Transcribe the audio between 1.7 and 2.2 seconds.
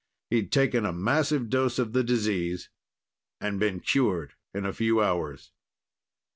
of the